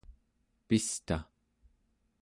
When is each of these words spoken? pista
pista 0.67 1.17